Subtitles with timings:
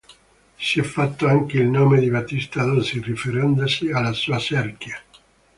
[0.57, 4.99] Si è fatto anche il nome di Battista Dossi, riferendosi alla sua cerchia.